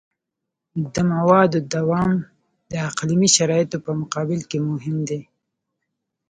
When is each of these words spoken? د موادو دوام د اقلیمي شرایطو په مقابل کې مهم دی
د 0.93 0.95
موادو 1.13 1.59
دوام 1.73 2.11
د 2.71 2.73
اقلیمي 2.89 3.29
شرایطو 3.35 3.77
په 3.85 3.91
مقابل 4.01 4.39
کې 4.49 4.57
مهم 4.69 4.97
دی 5.09 5.21